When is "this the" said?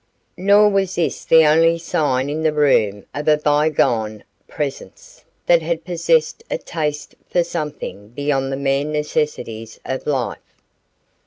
0.95-1.45